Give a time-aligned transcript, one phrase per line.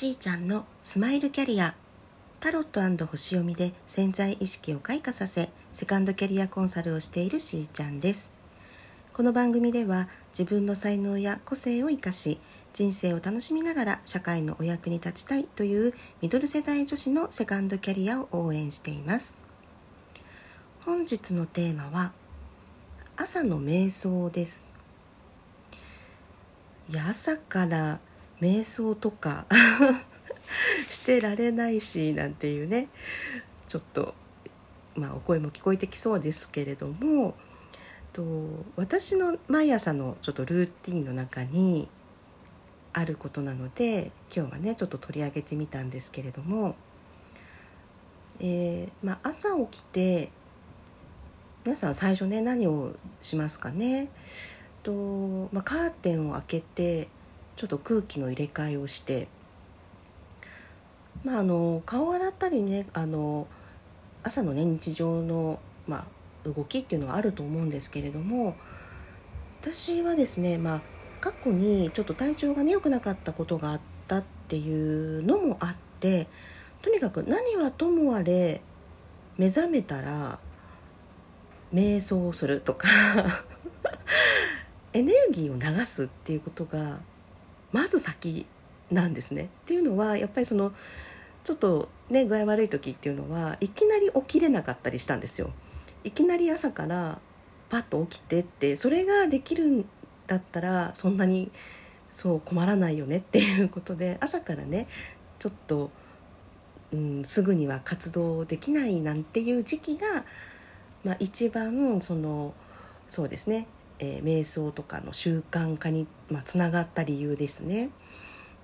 [0.00, 1.74] しーちゃんのスマイルキャリア。
[2.40, 8.32] タロット星読みで潜在意識を開花させセカンドキャリアコンサルをしているしーちゃんです。
[9.12, 12.40] この番組では自分の才能や個性を生かし
[12.72, 15.92] 人生を楽しみながら社会のお役に立ちたいという
[16.22, 19.36] ミドル世代女子のセカンドキャリアを応援しています。
[20.86, 22.12] 本日のテーマは
[23.18, 24.66] 朝の瞑想です。
[26.88, 28.00] いや朝から
[28.40, 29.46] 瞑想とか
[30.88, 32.88] してられないしなんていうね
[33.66, 34.14] ちょっと
[34.94, 37.34] まあお声も聞こえてきそうですけれども
[38.12, 38.24] と
[38.76, 41.88] 私の毎朝のちょっとルーティンの中に
[42.92, 46.74] あることなので今日はねちょっと取り上げてみたんですけれども、
[48.40, 50.30] えー、まあ、朝起きて
[51.64, 54.08] 皆さん最初ね何をしますかね？
[54.82, 57.08] と、まあ、カーテンを開けて
[57.60, 59.28] ちょっと空気の入れ替えをして
[61.24, 63.46] まああの顔洗ったりねあの
[64.22, 66.06] 朝のね日常の、ま
[66.46, 68.56] あ、動きっていうのはあると思うんですけれども
[69.60, 70.80] 私はですねまあ
[71.20, 76.28] 過去にちょっと体調がね良くなかったことがあったっていうのもあって
[76.80, 78.62] とにかく何はともあれ
[79.36, 80.38] 目覚めたら
[81.74, 82.88] 瞑想をするとか
[84.94, 87.00] エネルギーを流すっていうことが
[87.72, 88.46] まず先
[88.90, 89.44] なんですね。
[89.44, 90.72] っていうのはやっぱりその
[91.44, 95.50] ちょっとね具合悪い時っていうのはいきなり起きれなかったりしたんですよ。
[96.04, 97.20] いきなり朝から
[97.68, 99.84] パッと起きてってそれができるん
[100.26, 101.50] だったらそんなに
[102.10, 104.88] そう困らないよねっていうことで朝からね
[105.38, 105.90] ちょっと、
[106.92, 110.24] うん、すぐには活動できないなんていう時期が、
[111.04, 112.54] まあ、一番その
[113.08, 113.66] そうですね
[114.00, 117.90] えー、瞑想とかの習慣化に、まあ、つながった理由ですね。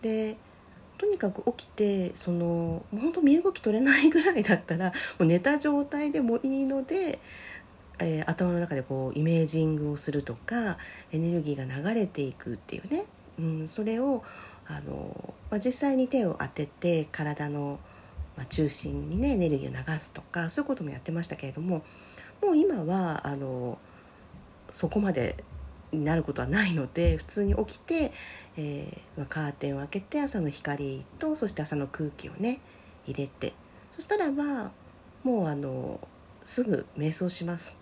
[0.02, 0.36] で
[0.98, 7.18] とにかく起きてそのもう本当身動き取れないぐらいだったらもう寝た状態でもいいので、
[7.98, 10.78] えー、頭の中でこうイメージングをするとか
[11.12, 13.04] エネルギーが流れていくっていうね、
[13.38, 14.24] うん、それを
[14.66, 17.78] あの、まあ、実際に手を当てて体の、
[18.36, 21.84] まあ、中心にねエネルギーを流すとかそういうこともやってましたけれども
[22.42, 23.78] もう今はあの
[24.72, 25.36] そこまで
[25.92, 28.12] になることはないので普通に起きて、
[28.56, 32.60] えー、まあ、カーテンを開けて朝の光とそして朝の空気をね
[33.06, 33.52] 入れて
[33.92, 34.70] そしたらば
[35.22, 36.00] もうあの
[36.44, 37.76] すぐ瞑想します。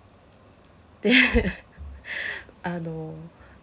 [1.03, 1.13] で
[2.63, 3.15] あの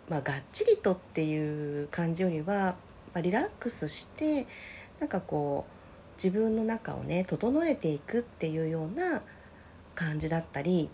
[0.07, 2.75] まあがっちりとっていう感じよりは、
[3.13, 4.45] まあ、リラックスして
[4.99, 5.81] なんかこう
[6.23, 9.23] 自分の中をね整えていくっていうような
[9.95, 10.89] 感じだったり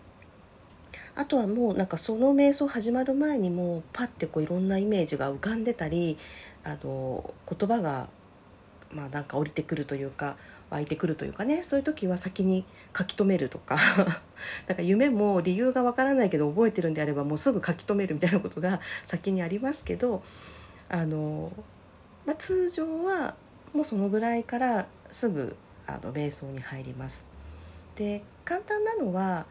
[1.17, 6.15] あとはもうなんかその瞑想始まる前にもうパッてこういろんなイメージが浮かんでたり
[6.63, 8.07] あの言葉が
[8.91, 10.37] まあなんか降りてくるというか
[10.69, 13.77] 湧いてくるというかねそういう時は先に書き留めるとか
[14.67, 20.21] なんか夢も理由がわからないけど覚えてるんであればもうすぐ書き留めるみたいなことが 先にありますけど
[20.87, 21.51] あの、
[22.27, 23.33] まあ、通常は
[23.73, 25.55] もうそのぐらいからすぐ
[25.87, 27.27] あの瞑想に入ります。
[27.95, 29.47] で簡単なのは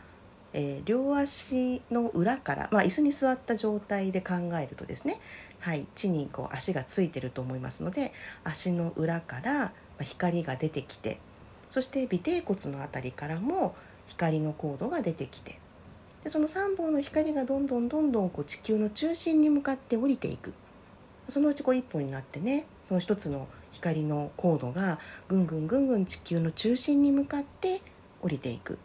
[0.58, 5.20] えー、両足の裏から、まあ、椅子に座った状態で考えるとですね、
[5.60, 11.18] はい、地にこう足がついてると思いますので足の裏から光が出てきて
[11.68, 15.58] そして尾てい骨の辺りからも光のコードが出てきて
[16.24, 20.54] でその3本の光がどんどんどんどんこう地球の中心に向かって降りていく。
[21.28, 27.82] そのうちこう1本になってねその1つの光のコードがぐんぐんぐんぐん地球の中心に向かって
[28.22, 28.78] 降りていく。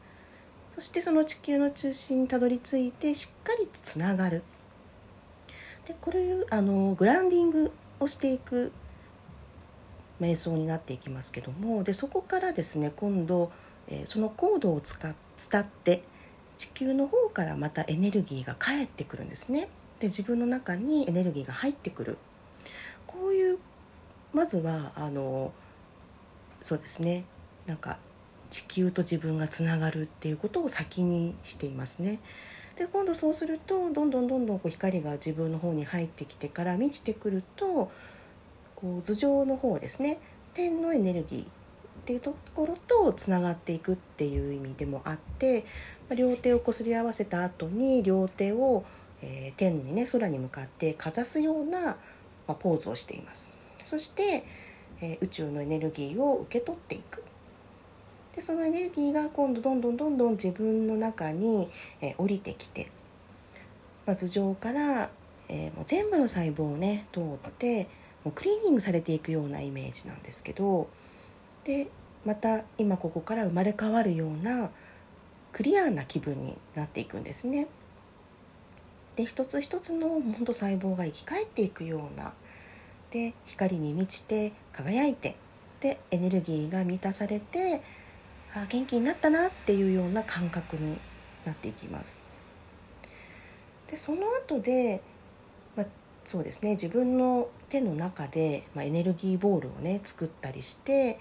[0.82, 4.42] そしてその地球の中心にたどり着いてしっかりとつながる
[5.88, 8.72] でこれあのグランディングをしていく
[10.20, 13.52] 瞑想になっていきますけどもでそこからですね今度、
[13.90, 16.02] えー、そのコードを使伝って
[16.58, 19.70] 地球の方からまたエネルギーが返ってくるんですね。
[20.00, 22.18] で自分の中にエネルギーが入ってくる
[23.06, 23.60] こういう
[24.34, 25.54] まずはあの
[26.64, 27.26] そうですね
[27.68, 28.00] なんか
[28.52, 32.20] 地球と自分がつながるっていうことを先にしていますね。
[32.76, 37.92] で今度そうするとどんどんどんどんこう光が自分の方に入ってきてから満ちてくると
[38.76, 40.20] こう頭上の方ですね
[40.54, 41.48] 天のエネルギーっ
[42.06, 45.66] ていうところとつながっていくっていう意味でもあって
[46.16, 48.84] 両手をこすり合わせた後に両手を、
[49.22, 51.98] えー、天にね空に向かってかざすような、ま
[52.48, 53.54] あ、ポーズをしています。
[53.84, 54.46] そして、
[55.02, 57.24] えー、宇宙のエネルギーを受け取っていく
[58.36, 61.70] でそのエネルギーが今度どんどんどんどん自分の中に、
[62.02, 62.90] え降りてきて、
[64.06, 65.10] まあ、頭上から、
[65.50, 67.88] えー、もう全部の細胞をね通って
[68.24, 70.88] もうクリーニングされていくようなイメージなんですけど
[71.64, 71.88] で
[72.26, 74.70] また今ここから生まれ変わるような
[75.52, 77.68] クリアな気分になっていくんですね。
[79.16, 82.34] で一つ一つの本当細胞が生き返っていくような
[83.10, 85.36] で光に満ちて輝いて
[85.82, 87.84] でエネルギーが満たされて
[88.54, 90.98] あ元気になったなっていうような感覚に
[91.46, 92.22] なっていきます。
[93.90, 95.02] でその後で、
[95.76, 95.86] まあ、
[96.24, 101.20] そうですね自分の手の中で、まあ、エネルギーボールをね作ったりして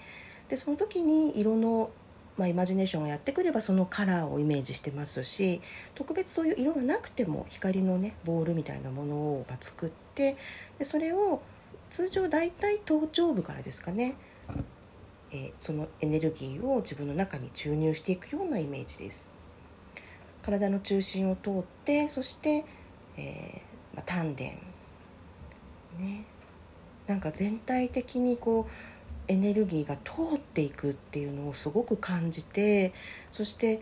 [0.49, 1.91] でその時に色の、
[2.37, 5.61] まあ、イマジネーションがやってくればそのカラーをイメージしてますし
[5.95, 10.37] 特別そういう色がなくても光のねボールみたいなものを、ま作って
[10.79, 11.41] でそれを
[11.89, 14.15] 通常大体頭頂部からですかね、
[15.31, 19.33] えー、そのエネルギーを自分の中に注入していくようなイメージです。
[20.41, 22.65] 体の中心を通ってそして、
[23.17, 26.25] えーまあ、丹田ね
[27.07, 28.71] なんか全体的にこう
[29.27, 32.93] エネルギーが通っていくっていうのをすごく感じて
[33.31, 33.81] そして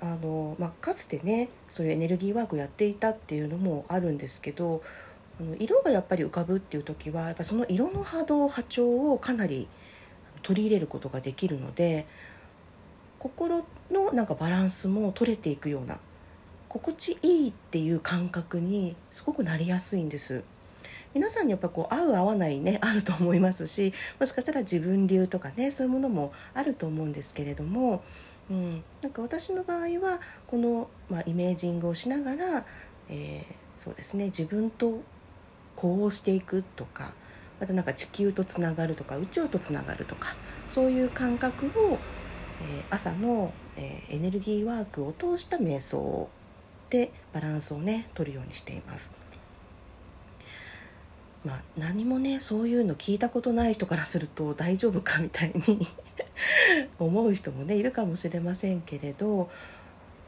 [0.00, 4.82] あの、まあ、かつてねそういうエネルギーワークやっていたっていうのもあるんですけど
[5.40, 9.68] あの色がやっぱり浮かぶっていう時はやっぱその色の波動波長をかなり
[10.42, 12.06] 取り入れることができるので
[13.18, 15.98] 心のなんかバランスも取れていくような
[16.68, 20.42] 心地いいっていう感覚にすごくなりやすいんです。
[21.14, 28.02] 皆さんにやっぱこう合う合わないねあると思いますしもしかしたら自分流とかねそういうものもあると思うんですけれども、
[28.50, 32.64] うん、なんか私の場合はこの、まあ、イメージングをしながら、
[33.10, 35.02] えー、そうですね自分と
[35.76, 37.12] こうしていくとか
[37.62, 40.34] またなんか地球とつながるとか宇宙とつながるとか
[40.66, 41.96] そういう感覚を、
[42.60, 46.28] え、朝の、え、エネルギーワークを通した瞑想
[46.90, 49.14] でバランスをね取るようにしています。
[51.44, 55.86] まあ、何もねそういうの聞いたことない人からすると大丈夫かみたいに
[56.98, 59.48] 思う人もねいるかもしれませんけれど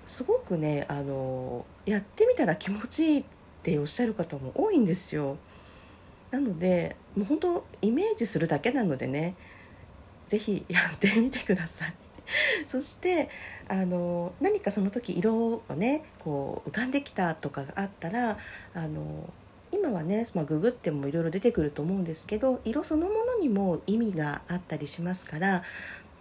[0.06, 3.24] すごくねあのやってみたら気持ちいいっ
[3.64, 5.36] ておっしゃる方も多いんですよ。
[6.34, 9.36] なのでもう本当イメージするだけなのでね
[10.26, 11.94] 是非やってみてください。
[12.66, 13.28] そして
[13.68, 18.38] あの何かその時色をねこう浮かんできたとかがあったら
[18.74, 19.32] あの
[19.70, 25.62] 今はね、まあ、ググってもいろいろ出てくると思うんですけど色そのものにも意味があったりしますから、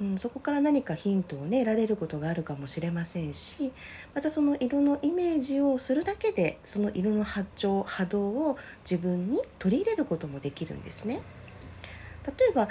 [0.01, 3.71] うん、そこから何かヒントをね得られることがあるかもしれませんし
[4.15, 8.57] またその色のイメージをするだけでその色の波長波動を
[8.89, 11.21] 自分に取り入れることもできるんですね。
[12.25, 12.69] 例えば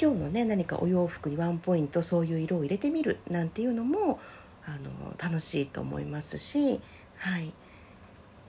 [0.00, 4.20] 今日のね何かお洋服にワンポイントそういう色を入れてみるなんていうのも
[4.64, 6.80] あの楽しいと思いますし、
[7.16, 7.52] はい、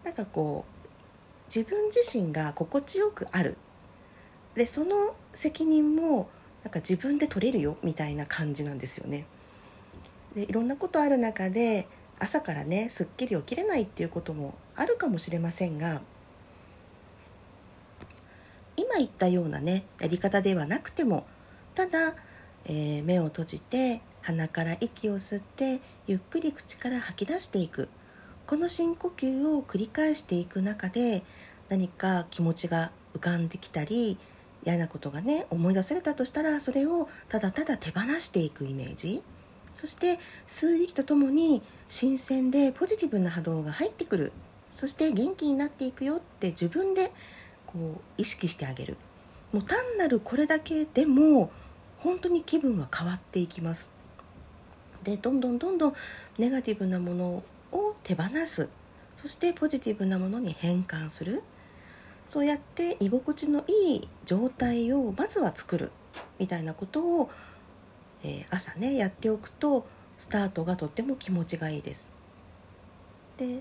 [0.03, 0.81] なんかこう
[1.53, 3.57] 自分自身が心地よくある
[4.55, 6.29] でその責任も
[6.63, 9.25] なんか自分で取れるよみたいな感じなんですよね。
[10.35, 11.87] でいろんなことある中で
[12.19, 16.01] 朝からねすっきり起きれないっていうこともあるかもしれませんが
[18.77, 21.25] 今言ったようなねやり方ではなくても
[21.75, 22.15] ただ、
[22.65, 27.89] えー、目を閉じて鼻から息を吸ってゆっくり口から吐き出していく
[28.45, 31.23] この深呼吸を繰り返していく中で
[31.69, 34.17] 何か気持ちが浮かんできたり
[34.63, 39.21] 嫌なことがね思い出されたとしたらそれをただただ手放していくイメージ。
[39.73, 44.31] そして数息とともに新鮮でポジティブな波動が入ってくる。
[44.69, 47.11] そして元気になっていくよって自分で
[47.65, 48.97] こう意識してあげる。
[49.51, 51.51] もう単なるこれだけでも
[51.99, 53.91] 本当に気分は変わっていきます。
[55.03, 55.93] でどんどんどんどん
[56.37, 58.69] ネガティブなものを手放す。
[59.15, 61.43] そしてポジティブなものに変換する。
[62.25, 65.91] そうやって居心地のいい状態をまずは作る
[66.39, 67.29] みたいなことを、
[68.23, 69.85] えー、朝ねやっておくと
[70.17, 72.11] スタートがとっても気持ちがいいです。
[73.37, 73.59] で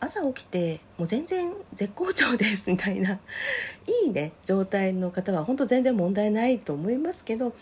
[0.00, 7.52] 朝起きてもう全然絶好調ですみたいないいね状態の方は本当全然問題ないと思いますけど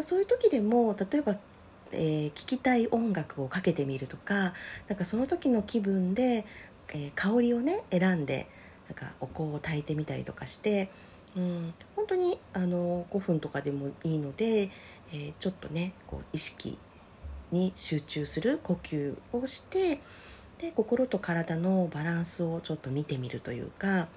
[0.00, 1.36] そういう時でも例えば、
[1.92, 4.52] えー、聴きたい音楽をかけてみるとか
[4.88, 6.44] なんかその時の気分で、
[6.92, 8.48] えー、香りをね選んで
[8.88, 10.88] なんかお香を焚いてみたりとかして、
[11.36, 14.70] うん、本当にあの5分とかでもいいので、
[15.12, 16.78] えー、ちょっとねこう意識
[17.52, 20.00] に集中する呼吸をして
[20.58, 24.08] で心と体のバランスをちょっと見てみるというか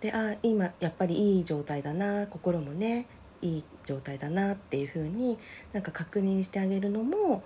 [0.00, 3.06] であ今やっぱりいい状態だな心もね
[3.42, 5.38] いい状態だなっていう風に
[5.72, 7.42] なんか確認してあげるのも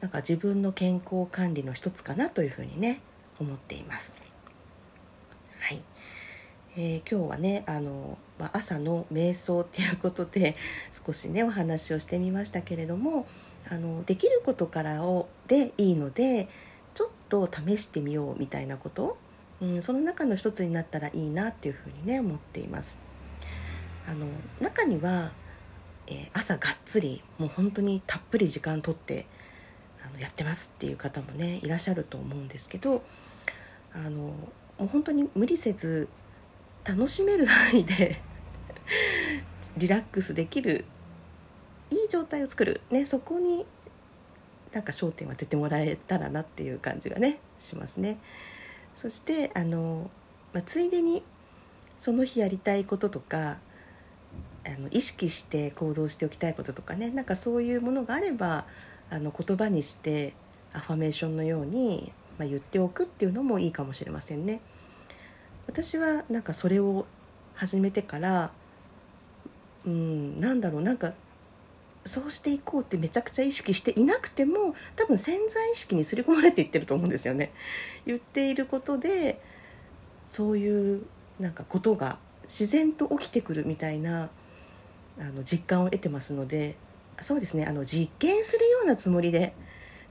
[0.00, 3.00] なんか自分の健康管理の一つかなというふうにね
[3.40, 4.14] 思っています。
[5.62, 5.82] はい、
[6.76, 10.56] えー、今日はねあのまあ、朝の瞑想っていうことで
[10.90, 13.28] 少しねお話をしてみましたけれども
[13.70, 16.48] あのできることからをでいいので
[16.94, 19.16] ちょっと試してみようみたいなこと、
[19.60, 23.00] うん、その中の一つになったらいいなっていうふうにね思っています。
[24.08, 24.26] あの
[24.60, 25.32] 中には、
[26.08, 29.26] えー、朝がっつりもう本当にたっぷり時間とって
[30.04, 33.04] あのやってますっていう方もねいらっしゃると思うんですけど
[33.94, 34.34] あの
[34.82, 36.08] もう本当に無理せず
[36.84, 38.20] 楽しめる範囲で
[39.78, 40.84] リラックスできる
[41.90, 43.64] いい状態を作る、ね、そこに
[44.72, 48.18] なんか焦点を当ててもらえたらなっていう感じがねしますね。
[48.96, 50.10] そしてあの、
[50.52, 51.22] まあ、ついでに
[51.96, 53.58] その日やりたいこととか
[54.66, 58.66] あの意識して行動しておきたいこととかねなんかそういうものがあれば
[59.10, 60.34] あの言葉にして
[60.72, 64.60] アファメーションのように、まあ、言っておくっていうのもいいかもしれませんね。
[65.66, 67.06] 私はなんかそれを
[67.54, 68.52] 始めてから
[69.86, 71.12] うんなんだろうなんか
[72.04, 77.52] そうしていこうってめちゃくちゃ意識していなくても多分潜在意識に刷り込まれていってると思うんですよね。
[78.06, 79.40] 言っていることで
[80.28, 81.02] そういう
[81.38, 84.30] なんかことが自然と起きてくるみたいな
[85.18, 86.76] あの実感を得てますので
[87.20, 89.54] そうですねあの実験するようなつもりで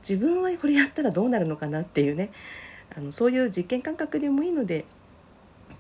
[0.02, 2.32] 自分はこれやったらどうなるのかなっていうね
[2.96, 4.86] あのそういう実験感覚でもいいので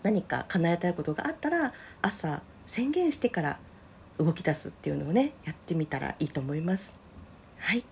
[0.04, 3.60] 何か叶えたいことがあったら朝宣言してから
[4.18, 7.00] 動き出すっていうのをねやってみたらいいと思います。
[7.58, 7.84] はい。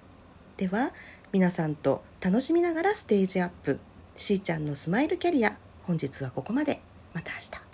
[0.57, 0.91] では
[1.31, 3.79] 皆さんと楽しみながらステージアップ。
[4.17, 6.81] しーちゃんのスマイルキャリア本日はここまで。
[7.13, 7.68] また明日。